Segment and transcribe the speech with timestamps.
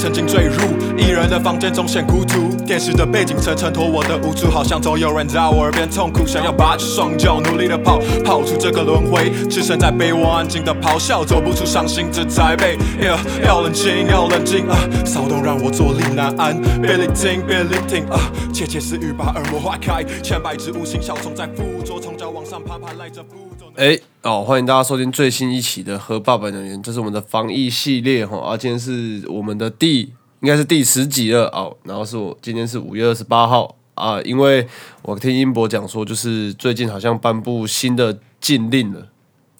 [0.00, 0.54] 曾经坠入
[0.96, 12.78] 一人的房间中显孤独，电视的背景层衬托我的无助，好像总有人在我耳边痛苦，想要拔起双脚努力的跑，跑出这个轮回，置身在被窝安静的咆哮，走不出伤心这台北。
[12.98, 23.66] Yeah，要冷静，要冷静啊，骚动让我坐立难安，别聆听，别聆听啊，窃窃私语把耳膜划开，千百只无形小虫在附着，从脚往上爬，爬赖着不走。
[23.76, 30.00] 哎，哦，欢迎大家收听最新一期的《和爸爸聊天》，这是我们的防疫系列哈，啊，今天是我们的第
[30.40, 34.68] 应该是第十集了哦，然后是我今天是五月二十八号啊，因为
[35.00, 39.08] 我听英博讲说，就是最近好像颁布新的禁令了，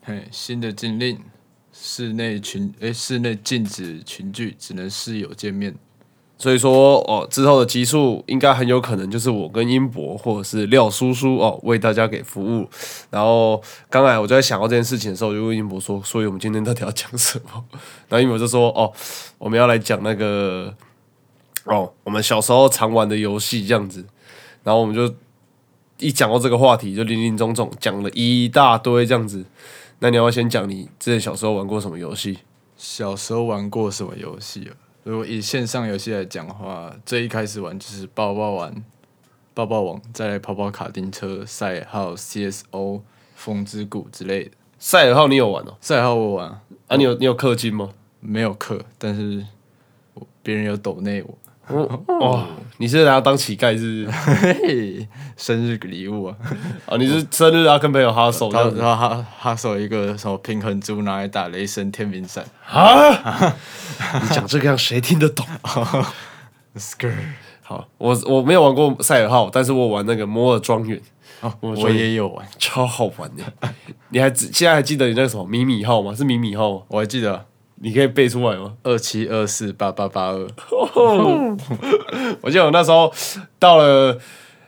[0.02, 1.18] 嘿，新的禁令，
[1.72, 5.74] 室内群诶，室内禁止群聚，只能室友见面。
[6.40, 12.66] 所以说哦，之后的集数应该很有可能就是我跟英博或者是廖叔叔哦为大家给服务。
[13.10, 17.62] 然后刚才我就在想到这件事情的时候，我就问英博说：“所以我们今天到底要讲什么？”
[18.08, 18.90] 然后英博就说：“哦，
[19.36, 20.74] 我们要来讲那个
[21.64, 24.02] 哦，我们小时候常玩的游戏这样子。”
[24.64, 25.14] 然后我们就
[25.98, 29.44] 一讲到这个话题，就林林总总讲了一大堆这样子。
[29.98, 32.38] 那你要不要先讲你之前小时候玩过什么游戏？
[32.78, 34.72] 小时候玩过什么游戏啊？
[35.02, 38.84] 如果以线上游戏来讲的话，最一开始玩就是抱抱玩、
[39.54, 43.00] 抱抱网，再来跑跑卡丁车赛，还有 CSO、
[43.34, 44.50] 风之谷之类的。
[44.78, 45.76] 赛尔号你有玩哦？
[45.80, 47.90] 赛尔号我玩啊，啊，你有你有氪金吗？
[48.20, 49.46] 没有氪，但是
[50.42, 51.38] 别人有抖内我。
[51.68, 52.46] 哦，
[52.78, 54.18] 你是拿当乞丐是不是？
[54.42, 56.36] 嘿嘿，生日礼物啊！
[56.86, 63.54] 哦，你是生日啊，跟朋友哈手然后然后他他手一个什么平衡珠拿来打雷神天明伞啊？
[64.20, 65.46] 你讲这个样谁听得懂
[66.76, 67.12] ？，skr
[67.62, 71.00] 好，我我没有玩过赛尔号，但是我玩那个摩尔庄园，
[71.40, 73.44] 哦，我我也有玩，超好玩的。
[74.08, 76.12] 你还记现在还记得你那个什么米米号吗？
[76.12, 76.82] 是米米号吗？
[76.88, 77.46] 我还记得
[77.82, 78.74] 你可以背出来吗？
[78.82, 80.38] 二七二四八八八二，
[82.42, 83.10] 我记得我那时候
[83.58, 84.18] 到了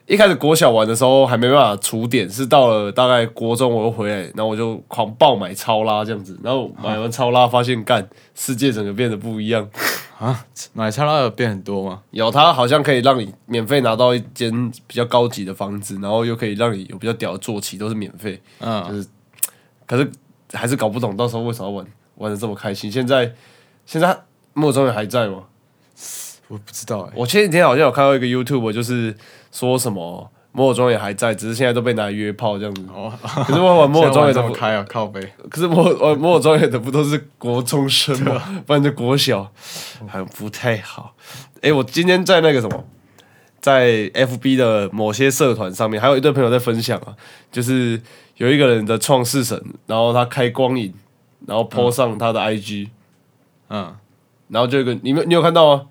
[0.07, 9.69] 一开始国小玩的时候还没办法储点，是到了大概国中我又回来，然后我就狂爆买超拉这样子，然后买完超拉发现干世界整个变得不一样。
[10.19, 12.01] 啊买超拉有变很多吗？
[12.13, 18.41] 有它好像可以让你免费拿到一间比较高级的房子，然后又可以让你有比较屌的坐骑，都是免费。
[18.61, 19.05] 嗯，
[19.85, 20.11] 可是
[20.53, 21.87] 还是搞不懂到时候为什么要玩
[22.17, 22.91] 玩的这么开心。
[22.91, 23.35] 现在
[23.87, 24.23] 现在
[24.55, 25.45] 莫中也还在吗？
[26.49, 29.17] 我不知道哎，我前几天好像有看到一个 YouTube，就是
[29.51, 32.85] 说什么摩尔庄园还在，只是现在都被拿来约炮这样子。
[32.93, 33.11] 哦，
[33.47, 38.43] 可是我玩摩尔庄园的不，这么开啊，靠背，可是摩尔摩尔庄园的不都是国中生吗？
[38.67, 39.45] 不然就国小，
[40.07, 41.15] 好像不太好。
[41.63, 42.85] 诶，我今天在那个什么，
[43.61, 47.17] 在 FB 的某些社团上面，还有一对朋友在分享啊，
[47.51, 47.99] 就是
[48.37, 50.93] 有一个人的创世神，然后他开光影，
[51.47, 52.89] 然后 po 上他的 IG，、
[53.71, 53.95] 嗯，
[54.49, 55.83] 然后就有一个你们你有看到吗？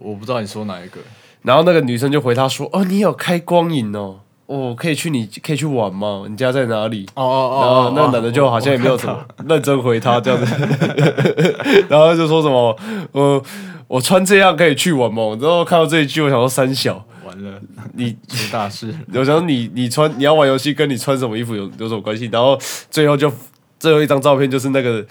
[0.00, 1.00] 我不知道你说哪一个，
[1.42, 6.24] 然后那个女生就回他说：“哦，你有开光影哦，哦，可以去你可以去玩吗？
[6.28, 10.54] 你家在哪里？”哦哦然后那男的就好像也没有什么认真回他这样子，
[11.88, 12.76] 然后就说什么
[13.12, 13.42] ：“呃，
[13.86, 17.58] 我穿这样可以去玩吗？”然后看到这一句，我想说三小，完了，
[17.94, 22.26] 你出大事， 我想说你你穿你要玩游戏跟你穿什么衣服有有什么关系？
[22.30, 22.58] 然后
[22.90, 23.32] 最后就
[23.78, 25.04] 最后一张照片就是那个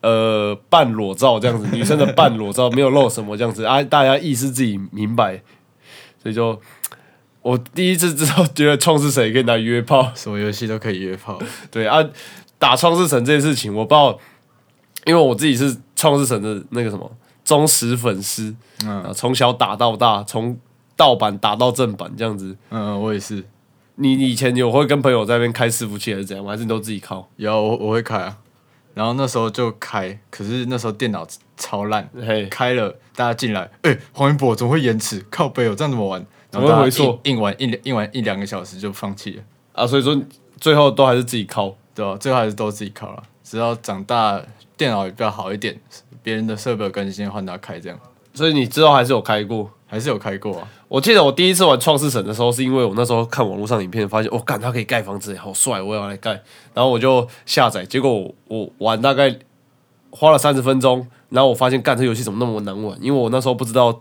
[0.00, 5.42] 呃半裸照这样子，女生的半裸照没有露什么这样子啊，大家意思自己明白，
[6.22, 6.60] 所以就
[7.42, 11.38] 我第一次知道，觉得创世神也可以拿来约炮，什么游戏都可以约炮，
[11.70, 12.02] 对啊，
[12.58, 14.18] 打创世神这件事情我不知道，
[15.06, 17.10] 因为我自己是创世神的那个什么
[17.44, 18.54] 忠实粉丝，
[18.86, 20.58] 啊，嗯从小打到大，从
[20.96, 22.56] 盗版打到正版这样子。
[22.70, 23.44] 嗯，我也是，
[23.96, 26.52] 你你以前有会跟朋友在那边开伺服器还是怎样吗？
[26.52, 27.28] 还是你都自己靠？
[27.36, 28.38] 有我我会开啊，
[28.94, 35.24] 然后那时候就开，可是那时候电脑超烂，嘿，开了大家进来，哎、黄云博怎么会延迟？
[35.30, 36.24] 靠背哦，这样怎么玩？
[36.50, 39.42] 然后怎么会大家硬硬玩一两硬玩一两个小时就放弃了，
[39.72, 40.20] 啊，所以说
[40.60, 41.76] 最后都还是自己靠。
[41.96, 44.42] 对吧、最后还是都自己靠了，直到长大
[44.76, 45.80] 电脑也比较好一点，
[46.24, 47.96] 别人的设备有更新换他开，这样
[48.34, 49.70] 所以你之后还是有开过。
[49.86, 50.66] 还是有开过啊。
[50.88, 56.30] 我记得我第一次玩创世神的时候，是因为我那时候看网络上影片，发现哦，干他可以盖房子，好帅，我也要来盖。
[56.72, 59.32] 然后我就下载，结果我我玩大概
[60.10, 62.98] 花了三十分钟，然后我发现干这游戏怎么那么难玩？
[63.00, 64.00] 因为我那时候不知道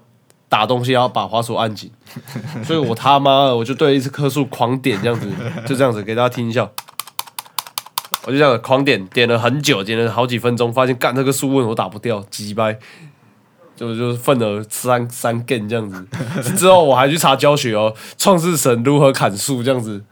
[0.50, 1.92] 打东西要把滑鼠按紧，
[2.66, 5.30] 所以我他妈的我就对一次棵树狂点这样子，
[5.68, 6.68] 就这样子给大家听一下。
[8.26, 12.80] 我就这样狂点，点了很久，点了好几分钟，发现干那个树问我打不掉，鸡掰，
[13.76, 16.06] 就就是份额三三根这样子。
[16.56, 20.04] 之后我还去查教学哦，创世神如何砍树这样子，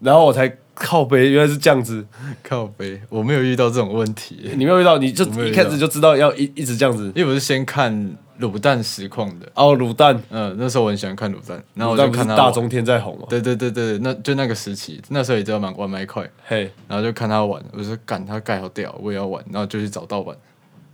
[0.00, 2.06] 然后我才靠背，原来是这样子。
[2.42, 7.10] 靠背，我没有遇到这种问题，你没有遇到，你就一开始就知道要一一直这样子。
[7.14, 13.26] 因为我是先看卤蛋实况的，哦，卤蛋，嗯，那时候我很喜欢看卤蛋，然后我就看大中天在红吗？
[13.30, 20.36] 对对对对，那就那个时期，那时候也知道玩玩麦块，嘿，然后就看他玩，我就说干他盖好屌，我也要玩，然后就去找盗版，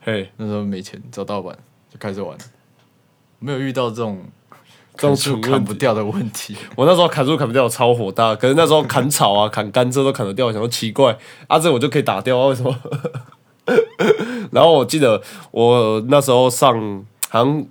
[0.01, 1.57] 嘿，那时候没钱找盗版
[1.93, 2.37] 就开始玩，
[3.39, 4.23] 没有遇到这种
[4.97, 8.35] 这种砍树问题砍不掉的问题， 我那时候砍树砍不掉，我超火大。
[8.35, 11.19] 可是那时候砍草啊、砍甘蔗都砍得掉，我想说奇怪，
[11.49, 12.75] 啊这我就可以打掉啊，为什么？
[14.51, 17.67] 然后我记得我那时候上好像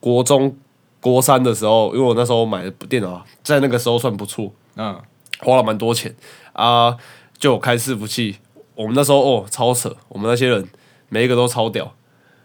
[0.00, 0.56] 国中
[1.00, 4.98] 国三的时候，因为我那时候买的电脑啊在那个时候算不错，嗯，
[5.40, 6.14] 花了蛮多钱
[6.52, 6.96] 啊，
[7.36, 8.36] 就有开伺服器。
[8.74, 10.66] 我们那时候哦超扯，我们那些人
[11.08, 11.94] 每一个都超屌，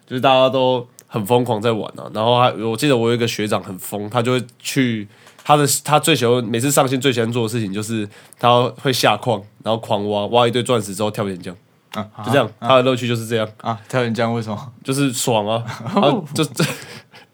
[0.06, 2.09] 就是大家都很疯狂在玩啊。
[2.13, 5.06] 然后还我记得我有一个学长很疯，他就会去
[5.44, 8.07] 他的他最喜欢每次上线最喜欢做的事情就是
[8.39, 11.53] 他会下矿，然后狂挖挖一堆钻石之后跳岩浆，
[11.91, 14.71] 啊，就这样，他的乐趣就是这样，啊，跳岩浆为什么？
[14.83, 15.63] 就是爽啊，
[15.95, 16.63] 啊就这。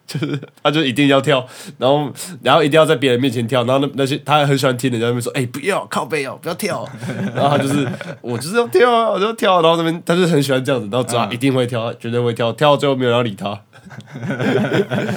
[0.08, 1.46] 就是，他就一定要跳，
[1.80, 2.12] 然后，
[2.44, 6.88] 然后一定要在别人面前跳，然后那那些他还很喜欢听人家那边说，哎、不要靠背哦，不要跳，
[7.34, 7.88] 然后他就是，
[8.22, 13.60] 我就是要跳啊，我就要跳，然后那边他就很喜欢这样子，然后抓一定会跳，绝对会跳，跳到最后没有人要理他。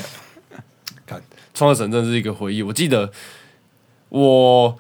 [1.07, 1.21] 看，
[1.53, 3.11] 创世神真的是一个回忆，我记得
[4.09, 4.79] 我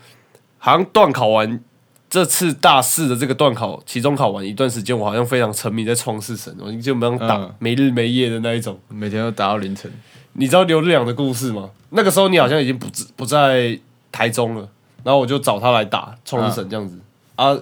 [0.56, 1.61] 好像段考完
[2.10, 8.78] 这次大四的这个段考，期中考完一段时间，我好像非常沉迷在创世神，我基本上打、嗯没日没夜的那一种。
[8.88, 9.90] 每天都打到凌晨，
[10.32, 11.70] 你知道刘日良的故事吗？
[11.90, 13.78] 那个时候你好像已经不不在
[14.10, 14.69] 台中了，
[15.05, 16.99] 然后我就找他来打创世神这样子、
[17.37, 17.56] 啊。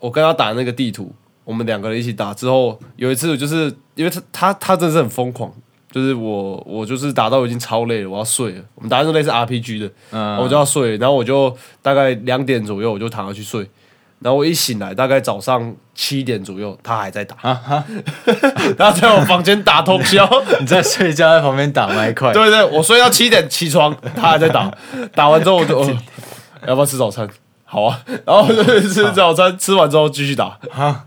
[0.00, 1.14] 我跟他打那个地图，
[1.44, 5.52] 我们两个人一起打之后，有一次就是因为他他他真的是很疯狂，
[5.94, 8.62] 就是我我就是打到已经超累了，我要睡了。
[8.74, 13.60] 我们打那种类似 RPG 的，嗯，我就要睡，然后我就大概两点左右我就躺下去睡，
[14.18, 17.36] 然后我一醒来大概早上七点左右，他还在打，
[18.76, 20.28] 他在我房间打通宵。
[20.58, 24.68] 你在睡觉，在旁边打麦块，对对，我睡到七点起床，他还在打，
[25.14, 25.96] 打完之后我就、哦、
[26.66, 27.28] 要不要吃早餐？
[27.64, 31.06] 好啊，然后就吃早餐，吃完之后继续打，哈，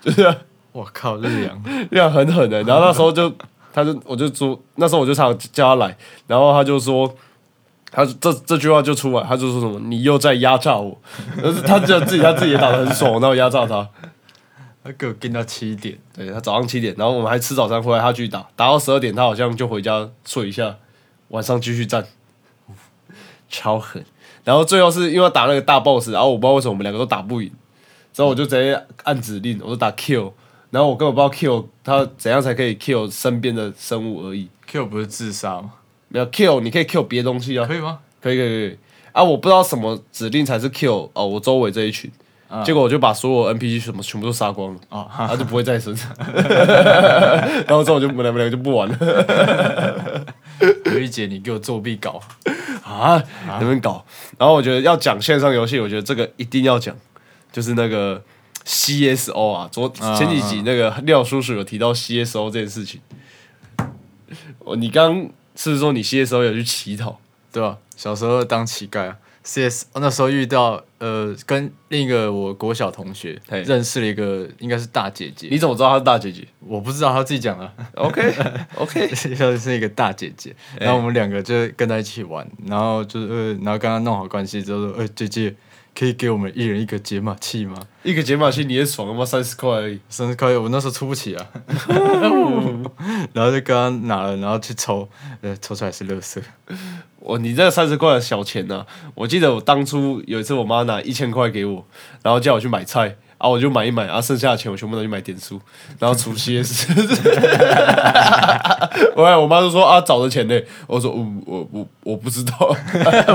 [0.00, 0.32] 就是这样
[0.70, 1.60] 我靠，日阳，
[1.90, 2.62] 这样很狠的。
[2.62, 3.32] 然后那时候就，
[3.72, 5.28] 他就我就说，那时候我就叫
[5.68, 7.14] 他来，然后他就说。
[7.90, 10.94] 他这这句话就出来，他就说什么你又在压榨我，
[11.42, 13.88] 但是他就自己他自己也打得很爽，然后压榨他。
[14.84, 20.76] 他给我跟到七点，对他早上七点，然后我们还吃早餐回来，他继续打，打到十二点，他好像就回家睡一下，
[21.28, 22.06] 晚上继续战，
[23.48, 24.04] 超狠。
[24.44, 27.50] 然后最后是因为要打那个大 boss，然后我不知道为什么我们两个都打不赢，
[28.12, 30.32] 之后我就直接按指令，我就打 kill，
[30.70, 35.72] 然后我根本不知道 kill 他怎样才可以 kill 身边的生物而已，kill 不是自杀吗？
[36.08, 37.98] 没有 kill 你可以 kill 别东西啊，可以吗？
[38.20, 38.78] 可以可以可以。
[39.12, 42.10] 啊，我不知道什么指令才是 kill 哦，我周围这一群，
[42.64, 44.80] 结果我就把所有 NPC 什么全部都杀光了。
[44.90, 45.96] 啊，他就不会再生，
[47.66, 50.26] 然后之后我就我们两个就不玩了。
[50.86, 52.20] 有一节你给我作弊搞，
[52.84, 54.04] 啊，能不能搞。
[54.38, 56.94] 然后我觉得要讲线上游戏，我觉得这个一定要讲，
[57.50, 58.22] 就是那个
[58.68, 63.00] CSO 啊，昨前几集那个廖叔叔有提到 CSO 这件事情。
[64.58, 67.18] 哦，你刚刚是不是说你 CSO 有去乞讨？
[67.50, 67.78] 对吧？
[67.96, 78.34] 小时候当乞丐啊，CS 那时候遇到呃，跟另一个我国小同学认识了一个应该是大姐姐，你怎么知道她是大姐姐我不知道她自己讲的，？OK
[78.74, 85.54] OK， 就是是一个大姐姐，然后我们两个就跟她一起玩，然后就是呃，然后跟她弄好关系之后说，呃，姐姐
[85.98, 87.74] 可以给我们一人一个解码器吗？
[88.04, 89.98] 一个解码器你也爽，了吗三十块而已。
[90.08, 90.56] 三十块！
[90.56, 91.44] 我那时候出不起啊，
[93.34, 95.08] 然后就刚刚拿了，然后去抽，
[95.40, 96.40] 呃，抽出来是乐色。
[97.18, 98.86] 我你这三十块的小钱呢、
[99.16, 101.84] 我记得我当初有一次我妈拿一千块给我，
[102.22, 105.60] 然后叫我去买菜，啊我就买一买，啊剩下的钱我全部拿去买点数，
[105.98, 106.86] 然后除 CS。
[109.14, 112.74] 我我妈就说啊找的钱呢，我说嗯我我我不知道，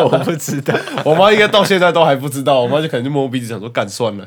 [0.03, 4.25] 我不知道， 我妈应该到现在都还不知道，我妈就可能就摸摸鼻子想说干算了，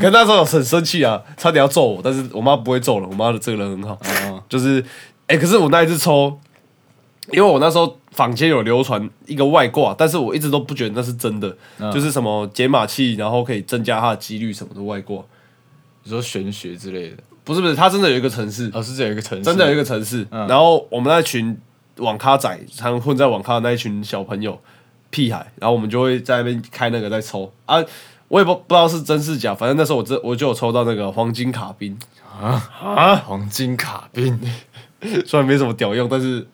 [0.00, 3.98] 可那时候很生气啊，差点要揍我，但是我妈不会揍了，我妈的这个人很好，
[4.28, 4.84] 哦，就是，
[5.26, 6.38] 哎、可是我那一次抽，
[7.32, 11.56] 因为我那时候坊间有流传一个外挂，但是我一直都不觉得那是真的，
[11.92, 15.22] 就是什么解码器，然后可以增加它的几率什么的外挂，
[16.04, 21.56] 你说玄学之类的，不是不是，它真的有一个城市，哦，是这有一个城市，真的有一个城市，然后我们那群
[21.96, 24.60] 网咖仔，常混在网咖的那一群小朋友
[25.10, 27.52] 屁孩，然后我们就会在那边开那个在抽。
[27.66, 27.82] 啊。
[28.30, 31.98] 我也不不知道是真是假，反正那时候我这我就有抽到那个黄金卡宾，
[32.40, 32.56] 啊？
[33.26, 34.40] 黄金卡宾，
[35.26, 36.46] 虽然没什么屌用，但是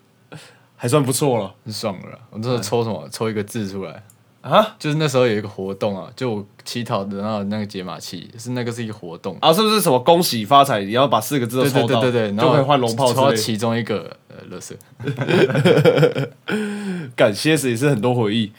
[0.76, 1.54] 还算不错了。
[1.64, 2.18] 很爽了啦。
[2.30, 3.08] 我那时候抽什么？
[3.10, 4.02] 抽一个字出来，
[4.42, 9.36] 啊就是那时候有一个活动啊，就我乞讨得到的那个解码器，是那个是一个活动。
[9.40, 10.84] 啊，是不是什么恭喜发财？
[10.84, 13.22] 你要把四个字都对对抽到，对对对，然后就可以换龙炮之类的。
[13.22, 14.76] 抽到其中一个呃，乐色。
[17.16, 18.52] 感谢死也是很多回忆。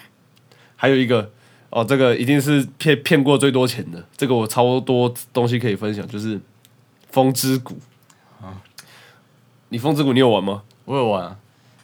[0.75, 1.31] 还有一个
[1.69, 6.39] 哦，这个一定是骗骗过最多钱的，这个我超多东西可以分享，就是
[7.09, 7.77] 风之谷
[8.41, 8.61] 啊
[9.69, 10.63] 你风之谷你有玩吗？
[10.85, 11.37] 我有玩、啊，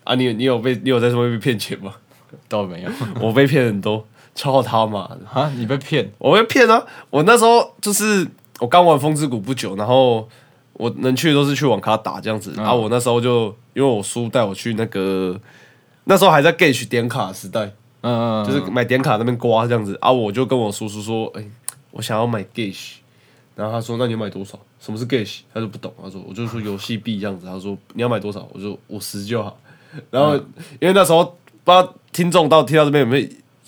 [0.03, 1.93] 啊，你你有被你有在上面被骗钱吗？
[2.49, 2.89] 倒没有
[3.21, 5.19] 我被骗很多，超他妈的！
[5.31, 5.51] 啊！
[5.55, 6.83] 你被骗我被骗啊！
[7.11, 8.27] 我那时候就是
[8.59, 10.27] 我刚玩风之谷不久，然后
[10.73, 12.51] 我能去的都是去网咖打这样子。
[12.57, 15.39] 然后我那时候就因为我叔带我去那个，
[16.05, 20.11] 那时候还在 Gage 点卡时代，嗯嗯，就是买点卡那边刮这样子啊。
[20.11, 21.45] 我就跟我叔叔说，哎、
[21.91, 22.93] 我想要买 Gage，
[23.55, 24.59] 然后他说那你要买多少？
[24.79, 25.41] 什么是 Gage？
[25.53, 27.45] 他就不懂，他说我就说游戏币这样子。
[27.45, 28.47] 他说你要买多少？
[28.51, 29.55] 我说五十就好。
[30.11, 30.35] 然后
[30.79, 31.23] 因为那时候
[31.63, 33.27] 不知道听众到听到这边有没有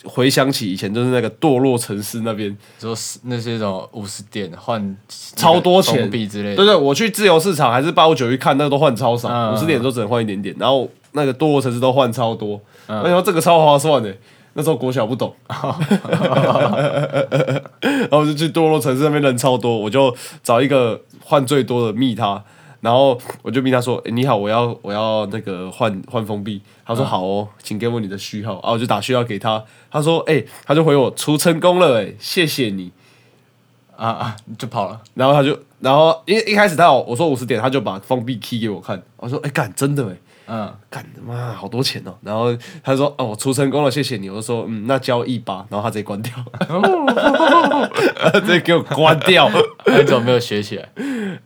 [0.09, 2.55] 回想起以前就是那个堕落城市那边。
[2.79, 4.97] 说是那些什么五十点换
[5.35, 14.15] 超多钱币之类的，对对，我去自由市场还是八五九一看，那个都换超少，嗯五十点都只能换一点点，然后那个堕落城市都换超多，嗯我想说这个超划算的。
[14.57, 15.59] 那时候国小不懂， 然
[18.09, 22.41] 后我就去堕落城市那边人超多，我就找一个换最多的密他，
[22.81, 32.91] 然后我就逼他说：“诶你好，我要我要那个换换封闭。”他嗯说：“好哦，请给我你的序号。”啊，我就打序号给他，他说：“哎、他就回我出成功了、哎，谢谢你。”
[33.97, 40.17] 啊啊就跑了，然后他就，然后因为一开始他有我说五十点，他就把封闭 key 给我看，我说哎干真的哎，
[40.47, 42.13] 嗯，干他妈好多钱哦。
[42.21, 44.29] 然后他说哦我出成功了，谢谢你。
[44.29, 46.33] 我就说嗯那交一八，然后他直接关掉，
[48.31, 49.49] 他直接给我关掉。
[49.85, 50.89] 那你怎么没有学起来？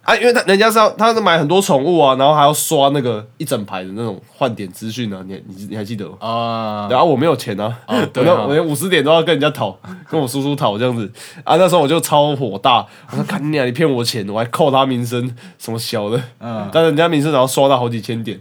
[0.04, 6.16] 啊，因为他人家是要他是买很多宠物啊，然后还要刷那个一整排的那种换点资讯啊，你你你还记得吗？
[6.20, 7.96] 啊，然后我没有钱啊，啊。
[8.14, 9.78] 连我连五十点都要跟人家讨，
[10.10, 11.12] 跟我叔叔讨这样子。
[11.44, 11.56] 啊。
[11.56, 16.70] 那时候我就超火大，我说干你啊，你骗我钱，我还扣他名声什么小的，嗯。
[16.72, 18.40] 但人家名声然后刷到好几千点，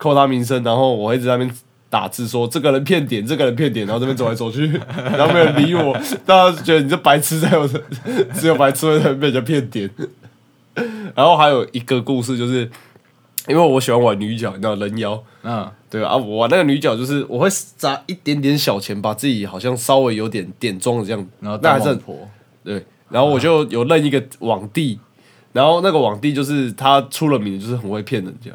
[0.00, 1.50] 扣他名声，然后我一直在那边
[1.90, 4.66] 打字说这个人骗点，这个人骗点，然后这边走来走去，
[4.96, 5.92] 然后没有人理我，
[6.24, 7.78] 大家觉得你这白痴在我这，
[8.32, 9.90] 只有白痴会被人家骗点。
[11.14, 12.70] 然后还有一个故事就是，
[13.46, 15.22] 因为我喜欢玩女角，你知道人妖。
[15.42, 22.16] 嗯，对啊，我玩那个女角就是我会砸一点点小钱，把自己好像稍微有点点妆的这样，然后那还是很婆，
[22.64, 22.82] 对。
[23.10, 24.98] 然后我就有认一个网帝，
[25.52, 28.52] 然后那个网帝就是他出了名，就是很会骗人家。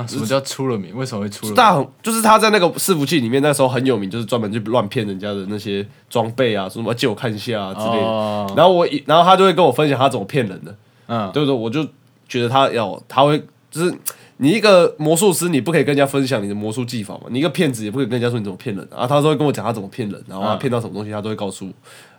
[0.00, 0.96] 啊，什么叫出了名？
[0.96, 1.54] 为什么会出了名？
[1.54, 8.06] 大红就是他在那个伺服器里面，那时候很有名，就是专门去乱骗人家的那些装备啊，说什么借我看一下啊之类的。
[8.06, 10.74] 哦然后我一，然后他就会跟我分享他怎么骗人的。
[11.06, 11.54] 嗯，对不对？
[11.54, 11.84] 我就
[12.28, 13.38] 觉得他要，他会
[13.70, 13.94] 就是
[14.38, 17.22] 你一个魔术师，你不可以跟人家分享你的魔术技法嘛？
[17.30, 19.06] 你一个骗子也不可以跟人家说你怎么骗人啊。
[19.06, 21.72] 他都会跟我讲他怎么骗人，然后他嗯骗到什么东西，他都会告诉我，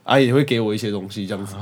[0.03, 1.55] 啊，也会给我一些东西这样子，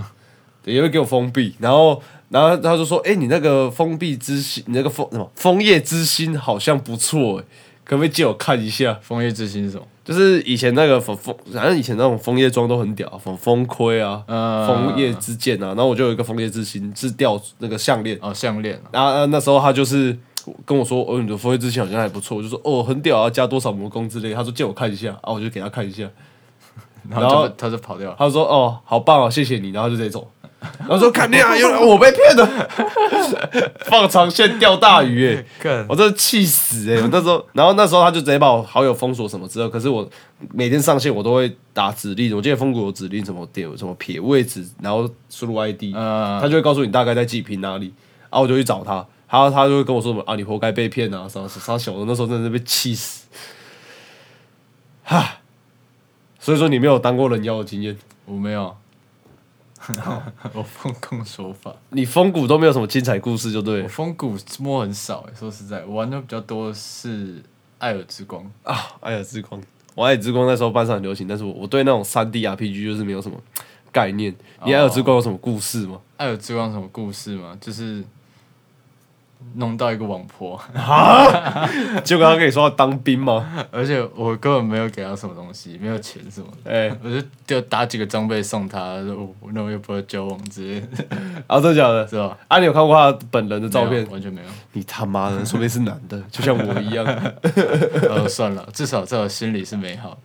[0.63, 2.01] 对，也会给我封闭，然后。
[2.29, 7.43] 然后他就说：“哎、你那个封闭之心，你那个封什么枫叶之心好像不错，哎，
[7.83, 8.97] 可不可以借我看一下？
[9.01, 9.83] 枫叶之心是什么？
[10.05, 20.17] 就是以前那个枫枫，反正以前那种枫叶装都很屌，什么风盔啊，嗯枫叶之剑啊，然后我就有一个枫叶之心，是吊那个项链，哦，项链啊，然后、呃、那时候他就是
[20.65, 26.03] 跟我说，哦，你的枫叶之心好像还不错，我就说哦很屌啊，加多少魔功之类，他说借我看一下，啊，我就给他看一下，
[27.09, 28.15] 然然后他就跑掉了。
[28.17, 30.29] 他说哦好棒哦，谢谢你，然后就直接走。
[30.79, 32.69] 然后说看你啊，因 为我被骗了，
[33.85, 35.85] 放长线钓大鱼哎、干。
[35.87, 40.07] 我真的气死哎、我那时候，然后那时候他就直接把我好友封锁什么之后，可是我
[40.53, 47.93] 每天上线我都会打指令，我记得封谷有指令什么点什么撇位置，然后输入 ID，、嗯他就会告诉你大概在几平哪里，
[48.29, 48.95] 然后我就去找他，
[49.29, 53.25] 然后他就会跟我说什么啊你活该被骗啊，啥啥小的，那时候真的是被气死，
[55.03, 55.37] 哈，
[56.39, 58.75] 所以说你没有当过人妖的经验，我没有，
[60.53, 65.33] 我风控手法，你风谷都没有什么精彩故事就对我了风谷摸很少欸。
[65.33, 67.41] 说实在，我玩的比较多是
[67.77, 68.43] 艾尔之光。
[68.63, 69.61] 啊，艾尔之光，
[69.95, 73.37] 我艾尔之光那时候班上很流行，但是我我对那种三 D RPG 就是没有什么
[73.91, 74.35] 概念。
[74.65, 75.99] 你艾尔之光有什么故事吗？
[76.17, 77.57] 艾尔之光什么故事吗？
[77.61, 78.03] 就是
[79.55, 80.59] 弄到一个网婆，
[82.03, 83.65] 结果他跟你说要当兵吗？
[83.71, 86.71] 而且我根本没有给他什么东西，没有钱什么的。
[86.71, 88.97] 哎、我就就打几个装备送他，
[89.53, 90.87] 那我又不会交往之类的，
[91.47, 92.07] 啊，真的假的？
[92.07, 92.37] 是吧？
[92.47, 94.05] 啊，你有看过他本人的照片？
[94.11, 94.47] 完全没有。
[94.73, 97.05] 你他妈的，说不定是男的， 就像我一样，
[98.07, 100.17] 呃，算了，至少在我心里是美好。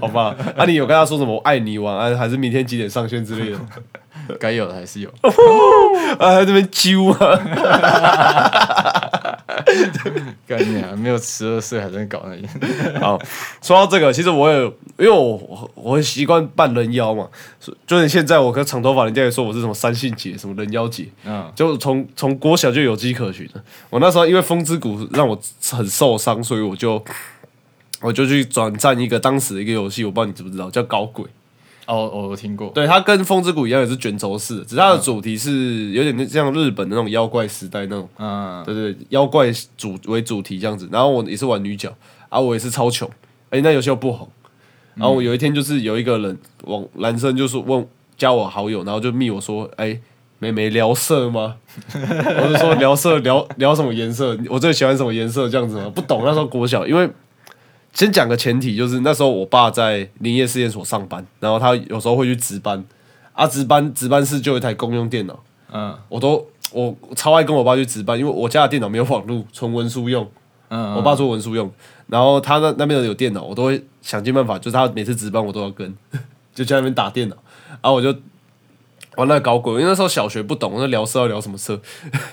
[0.00, 0.34] 好吧？
[0.56, 3.58] 啊，你有跟他说什么“我爱你”晚安，还是明天几点上线之类的？
[4.38, 5.08] 该有的还是有。
[6.18, 7.38] 啊，在这边揪啊！
[10.46, 12.46] 概念啊，没有十二岁还在搞那些。
[12.98, 13.18] 好，
[13.62, 14.60] 说到这个，其实我也，
[14.98, 17.28] 因为我我我会习惯扮人妖嘛，
[17.86, 23.62] 就是现在我跟长头发，人家也说我是什么三性姐，什么人妖姐，嗯，就从从国小就有迹可循的。
[23.88, 25.38] 我那时候因为风之谷让我
[25.70, 27.02] 很受伤，所以我就
[28.00, 31.24] 我就去转战一个当时的一个游戏，我不知道你知不知道，叫搞鬼。
[31.86, 32.68] 哦，我我听过。
[32.70, 40.88] 对，它跟风之谷一样，也是卷轴式，只是它的主题是有点像日本的那种妖怪时代那种，嗯，对对，对妖怪主为主题这样子。
[40.92, 41.92] 然后我也是玩女角，
[42.28, 43.08] 啊，我也是超穷，
[43.50, 44.28] 哎、那游戏又不红。
[44.94, 47.86] 然后我有一天就是有一个人往男生就是问
[48.16, 49.98] 加我好友，然后就密我说，哎、
[50.38, 51.56] 妹妹聊色吗？
[51.94, 54.38] 我就说聊色聊聊什么颜色？
[54.48, 55.48] 我最喜欢什么颜色？
[55.48, 55.90] 这样子吗？
[55.94, 57.08] 不懂那时候国小，因为
[57.92, 62.82] 先讲个前提，就是那时候我爸在林业试验所上班，然后他有时候会去值班，
[63.32, 65.38] 啊，值班值班室就有一台公用电脑，
[65.72, 65.94] 嗯。
[66.08, 70.26] 我都我我超爱跟我爸去值班，因为我家的电脑没有网络，纯文书用，
[70.68, 71.70] 嗯，我爸做文书用，
[72.06, 75.94] 然后他那那边有电脑，我都会想尽办法，就是他每次值班我都要跟，
[76.54, 77.36] 就在那边打电脑，
[77.68, 78.08] 然后我就
[79.16, 81.78] 玩那个搞鬼，因为那时候小学不懂，那聊色要聊什么色，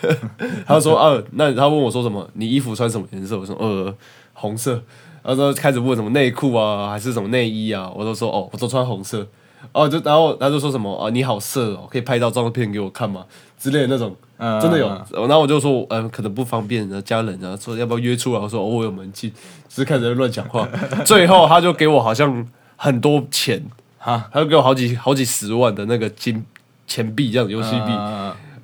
[0.66, 3.38] 他说啊，那他问我说什么，你衣服穿什么颜色？
[3.38, 3.94] 我说呃
[4.34, 4.82] 红色，
[5.30, 9.28] 然后说开始问什么内裤啊，还是什么内衣啊，我都说哦，我都穿红色。
[9.72, 13.24] 哦，就然后他就说什么啊，你好色哦，可以拍照照片给我看吗？
[13.60, 14.88] 之类的那种，嗯真的有。
[14.88, 18.40] 嗯然后我就说，嗯、可能不方便，然后家人啊，说要不要约出来？
[18.40, 19.32] 我说哦，我有门禁，
[19.68, 20.68] 只是开始在乱讲话。
[21.06, 23.64] 最后他就给我好像很多钱，
[24.00, 26.44] 哈他就给我好几好几十万的那个金
[26.88, 27.92] 钱币，这样子游戏币。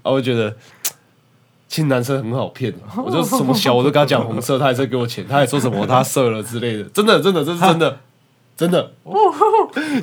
[0.01, 0.55] 我就觉得，
[1.75, 2.73] 其实男生很好骗。
[2.95, 7.99] 我就什么小我都跟他讲红色，他还在给我钱，他还说什么他射了之类的，真的真的这是真的。
[8.55, 8.93] 真的，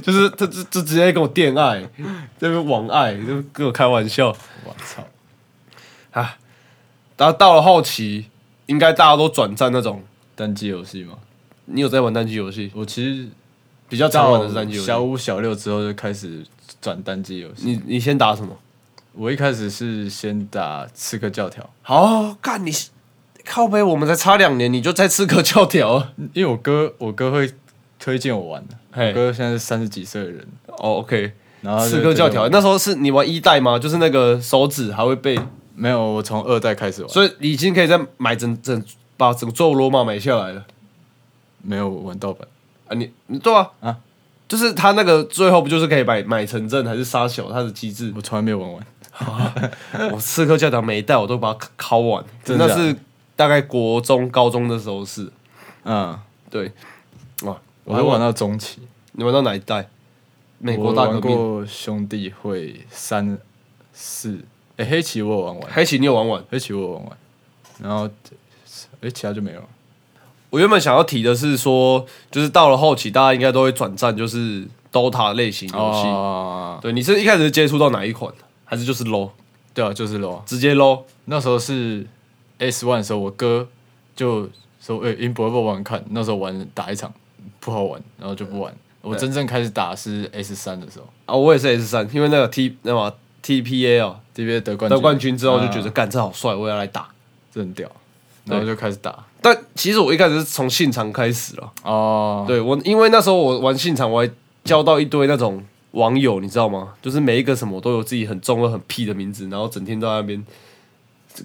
[0.02, 1.82] 就是他就就直接跟我恋爱，
[2.38, 4.28] 这边网爱，就跟我开玩笑。
[4.66, 5.02] 我操，
[6.10, 6.36] 啊，
[7.16, 8.26] 然后到了后期，
[8.66, 10.02] 应该大家都转战那种。
[10.34, 11.14] 单机游戏嘛。
[11.64, 12.70] 你有在玩单机游戏？
[12.74, 13.26] 我其实
[13.88, 14.86] 比较常玩的是单机游戏。
[14.86, 16.44] 小五、小六之后就开始
[16.82, 17.62] 转单机游戏。
[17.64, 18.54] 你你先打什么？
[19.14, 22.72] 我一开始是先打刺客教条，好，干你
[23.44, 26.12] 靠背，我们才差两年，你就在刺客教条了。
[26.32, 27.52] 因为我哥我哥会
[27.98, 28.74] 推荐我玩的。
[28.90, 33.78] 嘿我哥现在是三十几岁的人，哦，OK，然后他就刺客教条推荐我那时候是你玩一代吗？
[33.78, 35.38] 就是那个手指还会被，
[35.74, 38.82] 没有，我从二代开始玩，所以你已经可以再买整整
[39.16, 40.64] 把整座罗马买下来了
[41.60, 42.48] 没有玩盗版。
[42.88, 42.94] 啊！
[42.94, 43.96] 你你对啊啊，
[44.48, 48.12] 就是他那个最后不就是可以买买城镇还是杀小他的机制？
[48.16, 48.86] 我从来没有玩完。
[50.12, 52.96] 我刺客教堂每一代我都把它考完，真的那是
[53.36, 55.30] 大概国中、高中的时候是，
[55.84, 56.18] 嗯，
[56.50, 56.72] 对，
[57.42, 58.80] 哇，我还玩到中期。
[59.12, 59.88] 你玩到哪一代？
[60.58, 63.36] 美国大革命，过兄弟会三
[63.92, 64.38] 四，
[64.76, 66.44] 哎、黑棋我有玩完，黑棋你有玩完？
[66.50, 67.18] 黑棋我有玩完，
[67.82, 68.08] 然后
[69.00, 69.66] 哎、其他就没有了。
[70.50, 76.06] 我原本想要提的是说，就是到了后期，大家应该都会转战，就是 DOTA 类型游戏。
[76.08, 78.32] 哦，对，你是一开始接触到哪一款？
[78.72, 79.28] 还是就是 low，
[79.74, 80.42] 对啊，就是 low。
[80.46, 81.02] 直接 low？
[81.26, 82.06] 那时候是
[82.56, 83.68] S one 的时候，我哥
[84.16, 84.48] 就
[84.80, 87.12] 说：“哎、英博要不要玩看？”那时候玩打一场
[87.60, 88.74] 不好玩，然后就不玩。
[89.02, 93.12] 我真正开始打是 S 三的时候啊，我也是 S 三，因为那个 T 那么
[93.44, 97.08] TPA 哦，TPA 得冠得冠军之后就觉啊得干这好帅，我要来打。
[97.52, 97.86] 这很屌，
[98.46, 99.22] 然后就开始打。
[99.42, 101.70] 但其实我一开始是从信长开始了。
[101.82, 104.30] 哦，对我，因为那时候我玩信长，我还
[104.64, 106.94] 交到一堆那种网友，你知道吗？
[107.00, 110.44] 就是每一个什么都有自己很中二、很屁的名字，然后整天在那边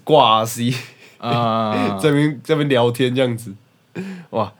[0.04, 0.76] 挂 RC，
[1.18, 3.54] 啊， 这边这边聊天这样子，
[4.30, 4.52] 哇！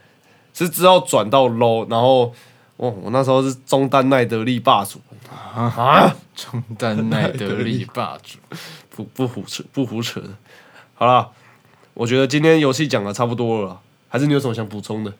[0.55, 2.35] 是之后转到 low，然后
[2.79, 8.39] 哦，我那时候是中单奈德利霸主啊，中单奈德利霸主。
[8.91, 10.31] 不不胡扯不胡扯的。
[10.95, 11.31] 好了，
[11.95, 15.15] 我觉得今天游戏讲的差不多了，还是你有什么想补充的？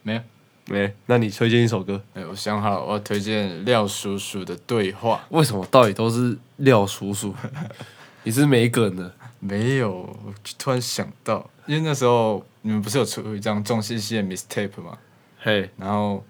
[0.00, 0.20] 没有，
[0.66, 0.92] 没？
[1.06, 2.00] 那你推荐一首歌？
[2.14, 5.24] 哎，我想好了，我要推荐廖叔叔的对话。
[5.30, 7.34] 为什么到底都是廖叔叔？
[8.24, 9.12] 你是没梗的？
[9.40, 14.96] 没有，我突然想到，因为那时候你们不是有出一张中西系的 mistape 吗？
[15.38, 16.24] 嘿，然后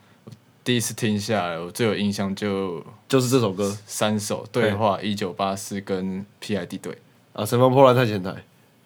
[0.64, 6.98] 第一次听下来，我最有印象就就是这首歌三首对话：一九八四跟 PID 队。
[7.34, 8.34] 啊，乘风破浪太前台。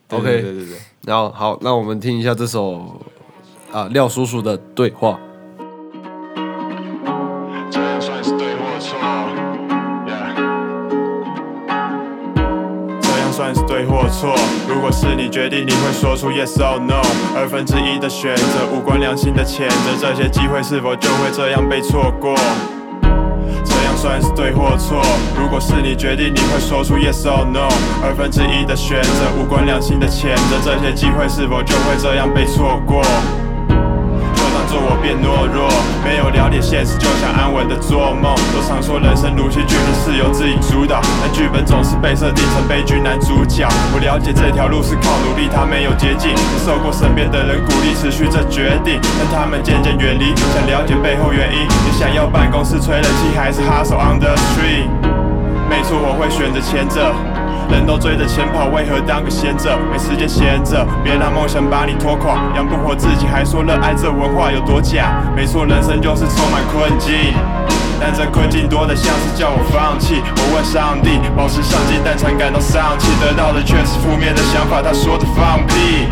[0.07, 3.01] 对 OK，对对对对，然后好，那我们听一下这首
[3.73, 5.19] 啊廖叔叔的对话。
[13.79, 14.35] 对或错？
[14.67, 17.01] 如果是你决定，你会说出 yes or no。
[17.37, 22.35] 二分之一的选择，无关良心的谴责，这些机会是否就会这样被错过？
[23.65, 25.01] 这样算是对或错。
[25.39, 27.69] 如果是你决定，你会说出 yes or no。
[28.03, 33.01] 二分之一的选择，无关良心的谴责，这些机会是否就会这样被错过？
[34.79, 35.69] 我变懦弱，
[36.05, 38.35] 没有了解现实，就想安稳的做梦。
[38.55, 43.67] 都常说人生如戏，剧本是由自己主导，但剧本总是被设定成悲剧男主角。
[43.93, 46.31] 我了解这条路是靠努力，它没有捷径。
[46.31, 50.35] 也受过身边的人鼓励，持续这决定，但他们渐渐远离。
[50.55, 54.89] 想了解背后原因，你想要办公室吹冷气，还是 hustle on the street？
[55.69, 57.13] 没错，我会选择前者。
[57.71, 59.79] 人都追着钱跑，为何当个闲者？
[59.91, 62.53] 没时间闲着，别让梦想把你拖垮。
[62.57, 65.23] 养不活自己，还说热爱这文化有多假？
[65.37, 67.15] 没错，人生就是充满困境，
[68.01, 70.23] 但这困境多的像是叫我放弃。
[70.37, 74.81] 我问上帝，保持上进，但常感到丧气，得到的却是负面的想法。
[74.83, 76.09] 他说的放屁。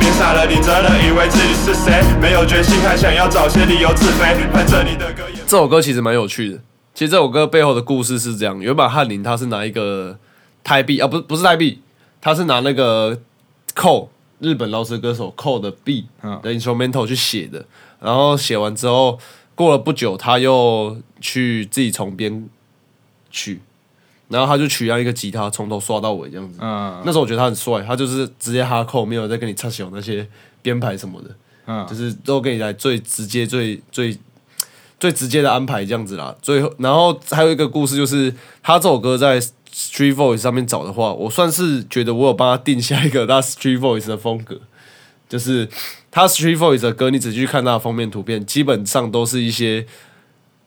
[0.00, 2.02] 别傻了，你真的以为自己是谁？
[2.20, 4.34] 没有决心，还想要找些理由自卑。
[4.52, 5.40] 反正你的歌也。
[5.46, 6.58] 这首歌其实蛮有趣的。
[7.00, 10.18] 其实这首歌背后的故事是这样：原本翰林他是拿一个
[10.62, 11.80] 泰币啊，不不是泰币，
[12.20, 13.18] 他是拿那个
[13.74, 16.04] 扣日本饶舌歌手扣的币
[16.42, 17.64] 的 instrumental 去写的。
[18.00, 19.18] 然后写完之后，
[19.54, 22.46] 过了不久，他又去自己重编
[23.30, 23.62] 曲，
[24.28, 26.58] 然后他就取样一个吉他，从头刷到尾这样子。
[26.60, 30.28] 嗯那时候我觉得他很帅，他就是直接哈扣，没有再跟你插小那些
[30.60, 31.30] 编排什么的。
[31.64, 34.14] 嗯就是都给你来最直接、最最
[35.00, 36.32] 最直接的安排这样子啦。
[36.40, 38.32] 最后，然后还有一个故事，就是
[38.62, 44.60] 他这首歌在 Street Voice 上面找的话，我算是觉得我有帮他定下一个他 Street Voice 的风格，
[45.28, 45.68] 就是
[46.12, 49.86] 他 Street Voice 的歌，你仔细去看他的封面图片，基本上都是一些。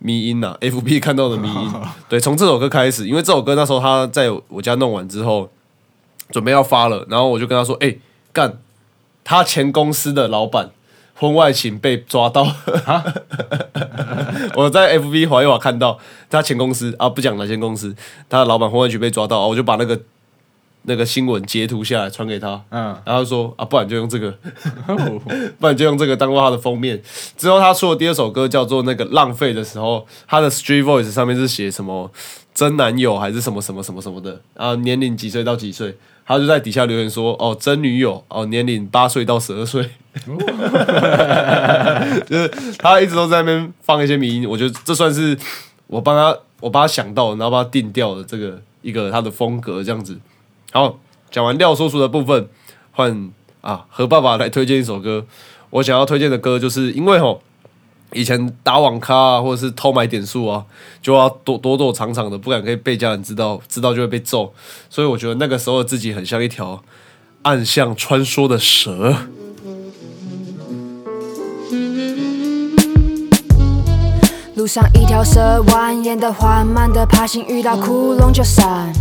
[0.06, 1.74] 迷音呐、f b 看到的迷音，
[2.10, 5.50] 对，从这首歌开始，因为这首歌那时候他在我家弄完之后，
[6.30, 7.96] 准备要发了，然后我就跟他说：“哎、
[8.34, 8.58] 干，
[9.24, 10.72] 他前公司的老板
[11.16, 12.44] 婚外情被抓到，
[14.56, 15.98] 我在 FB 华一华看到
[16.30, 17.96] 他前公司啊，不讲哪间公司，
[18.28, 20.00] 他的老板婚外情被抓到，我就把那个
[20.84, 24.34] 那个新闻截图下来传给他，嗯，然后说啊，不然就用这个，
[25.60, 27.02] 不然就用这个当做他的封面。
[27.38, 32.12] 之后他出的第二首歌叫做那个浪费的时候，他的 Street Voice 上面是写什么
[32.54, 39.84] 真男友还是什么什么什么什么的，然后年龄几岁到几岁，他就在底下留言说哦真女友哦年龄八岁到十二岁，
[42.26, 45.38] 就是他一直都在那边放一些迷音，我觉得这算是
[45.88, 50.18] 我帮他我帮他想到，然后帮他定调的这个一个他的风格这样子。
[50.72, 50.98] 好，
[51.30, 52.48] 讲完廖叔叔的部分，
[52.92, 53.32] 换
[53.62, 55.26] 啊何爸爸来推荐一首歌。
[55.70, 57.42] 我想要推荐的歌，就是因为吼
[58.14, 60.66] 以前打网咖啊，或者是偷买点数啊，
[61.02, 64.54] 就要躲躲躲藏藏的，不敢可以被家人知道，知道就会被揍。
[64.90, 66.84] 所以我觉得那个时候的自己很像一条
[67.42, 69.16] 暗巷穿梭的蛇。
[74.56, 78.94] 路上一条蛇蜿蜒的缓慢的爬行，遇到窟窿就闪。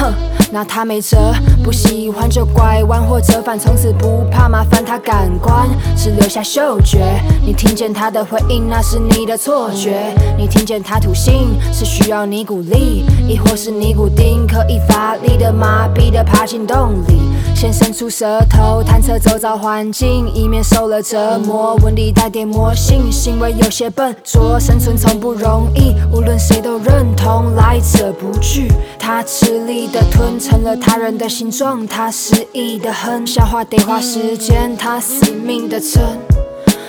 [0.00, 0.12] 哼，
[0.50, 1.16] 拿他没辙，
[1.62, 4.82] 不喜欢就拐弯或折返，从此不怕麻烦。
[4.82, 6.98] 他感官只留下嗅觉，
[7.44, 10.14] 你听见他的回应，那是你的错觉。
[10.38, 14.99] 你听见他吐信，是需要你鼓励，亦或是尼古丁可以发
[15.40, 17.18] 的麻痹的爬进洞里。
[17.54, 21.74] 先伸出舌头探测周遭环境，以免受了折磨。
[21.82, 28.70] 纹理带点魔性，行为有些笨拙，生存从不容易，无论谁都认同来者不拒。
[28.98, 36.02] 他吃力的吞成了他人的形状，他失意的哼，消化得花时间，他死命的撑。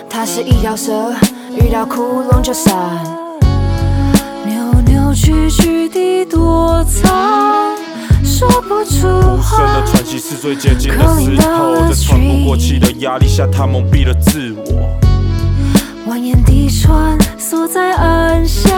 [0.09, 1.13] 他是一条蛇，
[1.55, 2.73] 遇到窟窿就闪。
[4.45, 7.70] 扭扭曲曲地躲藏，
[8.41, 9.85] 说不出深的话。
[9.85, 14.89] 喘息是最接近的时候，在喘不过气的压力下，他蒙蔽了自我。
[16.07, 18.71] 蜿蜒地穿梭在暗巷，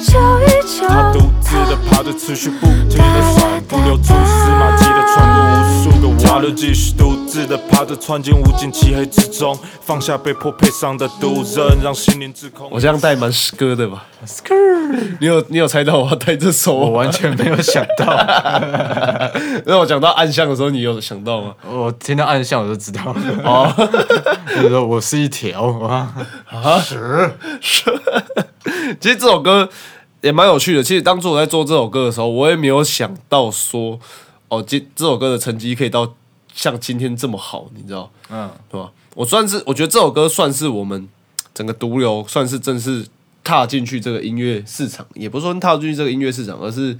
[0.00, 6.18] 瞧一瞧他独自的爬着，持续不停的闪，不留蛛丝马迹的穿过无数个弯。
[6.56, 12.68] 继续独自的爬着，穿进无尽漆黑之中，放下被迫配上的毒针，让心灵自控。
[12.70, 14.06] 我这样带蛮诗歌的吧？
[15.20, 16.86] 你有你有猜到我要带这首吗？
[16.86, 18.06] 我完全没有想到，
[19.66, 21.54] 那我讲到暗巷的时候，你有想到吗？
[21.68, 23.70] 我听到暗巷我就知道，哦，
[24.54, 26.14] 就是说我是一条啊，
[29.00, 29.68] 其实这首歌
[30.20, 30.82] 也蛮有趣的。
[30.82, 33.98] 其实当初我在做这首歌的时候，我也没有想到说，
[34.48, 36.14] 哦，这这首歌的成绩可以到
[36.52, 38.90] 像今天这么好，你知道，嗯，对吧？
[39.14, 41.08] 我算是我觉得这首歌算是我们
[41.54, 43.06] 整个毒瘤算是正式
[43.44, 46.96] 踏进去这个音乐市场，也不是说踏进去这个音乐市场，而是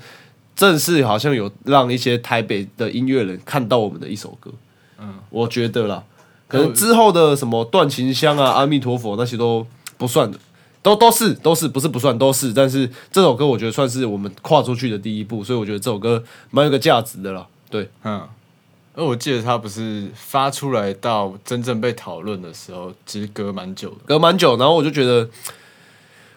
[0.56, 4.50] 正式好像有让一些台北的音乐人看到我们的一首歌。
[4.98, 6.02] 嗯，我觉得啦，
[6.48, 9.64] 可能之后的什么断情香啊、阿弥陀佛那些都
[9.96, 10.38] 不算的，
[10.82, 17.46] 都都是都是不是不算都是，但是这首歌我觉得算是我们跨出去的第一步，所以我觉得这首歌蛮有个价值的啦。
[17.68, 18.22] 对，嗯，
[18.94, 23.96] 而我记得他不是发出来到真正被讨论的时候，其实隔蛮久的。
[24.06, 25.28] 隔蛮久，然后我就觉得，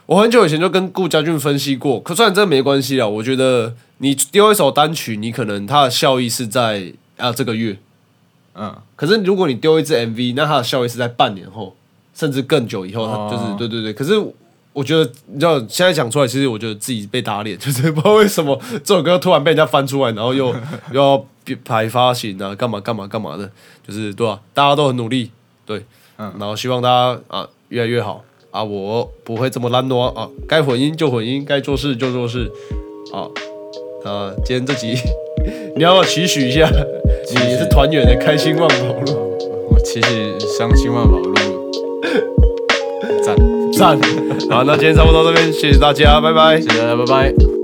[0.05, 7.77] 我很久以前就跟顾家俊分析过，可虽然这没关系了，我觉得你丢一首单曲，你可能它的效益是在啊这个月，
[8.55, 11.75] 嗯，可是如果你丢一支 MV，那它的效益是在半年后，
[12.21, 13.91] 甚至更久以后，它哦就是对对对。
[13.91, 14.13] 可是
[14.73, 20.53] 我觉得，你知道，现在讲出来，其实我觉得自己被打脸， 就是不知道为什么这首歌突然被人家翻出来，然后又
[20.93, 21.25] 又要
[21.65, 23.49] 排发行啊，干嘛干嘛干嘛的，
[23.87, 25.31] 就是对吧、大家都很努力，
[25.65, 25.83] 对，
[26.19, 32.51] 嗯然后希望大家啊越来越好啊，我不会这么懒惰啊，该混音就混音，该做事就做事
[33.11, 33.25] 啊。
[34.03, 34.95] 啊，今天这集
[35.75, 36.69] 你要不要期许一下？
[37.33, 39.37] 你也是团员的开心万宝路。
[39.69, 41.33] 我骑起伤心万宝路，
[43.81, 43.99] 赞，
[44.47, 46.61] 好，那今天差不多到这边，谢谢大家，拜拜谢。
[46.61, 47.60] 谢大家，拜拜。